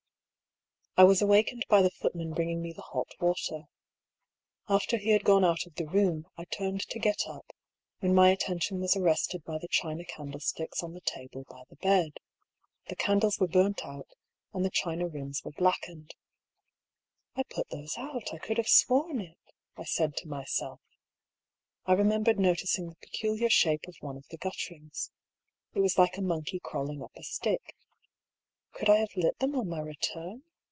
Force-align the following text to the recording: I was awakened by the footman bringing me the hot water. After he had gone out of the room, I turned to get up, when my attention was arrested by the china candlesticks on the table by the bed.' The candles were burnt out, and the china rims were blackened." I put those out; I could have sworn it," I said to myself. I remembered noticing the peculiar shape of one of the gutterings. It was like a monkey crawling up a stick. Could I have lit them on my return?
I 0.97 1.05
was 1.05 1.21
awakened 1.21 1.65
by 1.67 1.81
the 1.81 1.89
footman 1.89 2.33
bringing 2.33 2.61
me 2.61 2.73
the 2.73 2.81
hot 2.83 3.07
water. 3.19 3.63
After 4.67 4.97
he 4.97 5.11
had 5.11 5.23
gone 5.23 5.43
out 5.43 5.65
of 5.65 5.73
the 5.75 5.87
room, 5.87 6.27
I 6.37 6.43
turned 6.43 6.81
to 6.89 6.99
get 6.99 7.21
up, 7.27 7.51
when 8.01 8.13
my 8.13 8.29
attention 8.29 8.79
was 8.81 8.95
arrested 8.95 9.43
by 9.43 9.57
the 9.57 9.69
china 9.69 10.03
candlesticks 10.05 10.83
on 10.83 10.93
the 10.93 11.01
table 11.01 11.45
by 11.49 11.63
the 11.69 11.77
bed.' 11.77 12.17
The 12.89 12.97
candles 12.97 13.39
were 13.39 13.47
burnt 13.47 13.83
out, 13.83 14.09
and 14.53 14.63
the 14.65 14.69
china 14.69 15.07
rims 15.07 15.43
were 15.43 15.53
blackened." 15.53 16.13
I 17.37 17.43
put 17.43 17.69
those 17.69 17.97
out; 17.97 18.31
I 18.33 18.37
could 18.37 18.57
have 18.57 18.67
sworn 18.69 19.21
it," 19.21 19.37
I 19.77 19.85
said 19.85 20.15
to 20.17 20.27
myself. 20.27 20.81
I 21.85 21.93
remembered 21.93 22.37
noticing 22.37 22.89
the 22.89 22.95
peculiar 22.97 23.49
shape 23.49 23.87
of 23.87 23.95
one 24.01 24.17
of 24.17 24.27
the 24.27 24.37
gutterings. 24.37 25.09
It 25.73 25.79
was 25.79 25.97
like 25.97 26.17
a 26.17 26.21
monkey 26.21 26.59
crawling 26.59 27.01
up 27.01 27.13
a 27.15 27.23
stick. 27.23 27.75
Could 28.73 28.89
I 28.89 28.97
have 28.97 29.15
lit 29.15 29.39
them 29.39 29.55
on 29.55 29.69
my 29.69 29.79
return? 29.79 30.43